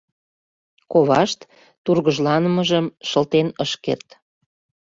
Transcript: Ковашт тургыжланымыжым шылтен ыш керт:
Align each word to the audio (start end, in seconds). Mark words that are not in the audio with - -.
Ковашт 0.91 1.39
тургыжланымыжым 1.83 2.85
шылтен 3.09 3.47
ыш 3.63 3.71
керт: 3.83 4.07